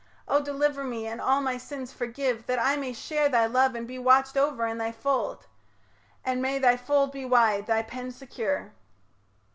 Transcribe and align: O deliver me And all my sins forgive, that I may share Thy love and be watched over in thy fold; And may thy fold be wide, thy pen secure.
O 0.27 0.41
deliver 0.41 0.83
me 0.83 1.05
And 1.05 1.21
all 1.21 1.41
my 1.41 1.59
sins 1.59 1.93
forgive, 1.93 2.47
that 2.47 2.57
I 2.57 2.75
may 2.75 2.91
share 2.91 3.29
Thy 3.29 3.45
love 3.45 3.75
and 3.75 3.87
be 3.87 3.99
watched 3.99 4.35
over 4.35 4.65
in 4.65 4.79
thy 4.79 4.91
fold; 4.91 5.45
And 6.25 6.41
may 6.41 6.57
thy 6.57 6.75
fold 6.75 7.11
be 7.11 7.23
wide, 7.23 7.67
thy 7.67 7.83
pen 7.83 8.11
secure. 8.11 8.73